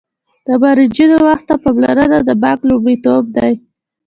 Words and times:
د 0.47 0.47
مراجعینو 0.61 1.17
وخت 1.27 1.43
ته 1.49 1.55
پاملرنه 1.63 2.17
د 2.27 2.29
بانک 2.43 2.59
لومړیتوب 2.69 3.23
دی. 3.37 3.51